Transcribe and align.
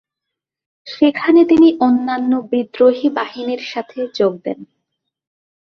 সেখানে 0.87 1.41
তিনি 1.45 1.67
অন্যান্য 1.79 2.31
বিদ্রোহী 2.51 3.07
বাহিনীর 3.09 3.61
সাথে 3.71 3.99
যোগ 4.13 4.33
দেন। 4.43 4.59